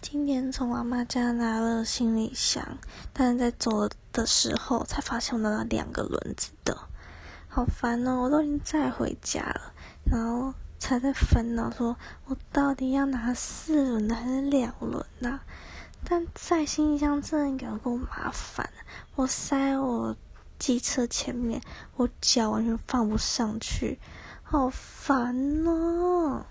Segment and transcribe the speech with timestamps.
[0.00, 2.78] 今年从阿妈家拿了行李箱，
[3.12, 6.78] 但是在走的时候才发现我拿了两个轮子的，
[7.48, 8.22] 好烦哦！
[8.22, 9.72] 我都已经载回家了，
[10.04, 15.40] 然后才在烦恼说，我到底要拿四轮的还是两轮呐？
[16.04, 18.70] 但在行李箱真的有够麻烦，
[19.16, 20.16] 我塞我
[20.58, 21.60] 机车前面，
[21.96, 23.98] 我脚完全放不上去，
[24.44, 25.36] 好烦
[25.66, 26.46] 哦！